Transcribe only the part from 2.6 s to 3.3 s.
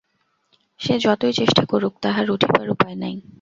উপায় নাই।